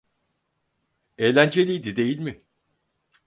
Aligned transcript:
Eğlenceliydi, 1.17 1.95
değil 1.95 2.19
mi? 2.19 2.41